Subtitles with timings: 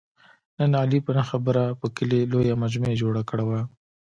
[0.57, 3.61] نن علي په نه خبره په کلي لویه مجمع جوړه کړې وه.